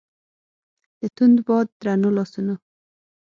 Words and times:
د 0.99 1.01
توند 1.15 1.37
باد 1.47 1.67
درنو 1.79 2.09
لاسونو 2.17 2.55